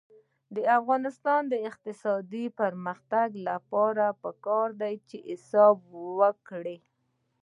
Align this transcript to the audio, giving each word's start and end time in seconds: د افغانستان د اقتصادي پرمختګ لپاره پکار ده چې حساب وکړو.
د 0.55 0.57
افغانستان 0.79 1.41
د 1.51 1.53
اقتصادي 1.69 2.45
پرمختګ 2.59 3.27
لپاره 3.49 4.05
پکار 4.23 4.67
ده 4.79 4.89
چې 5.07 5.17
حساب 5.29 5.75
وکړو. 6.19 6.77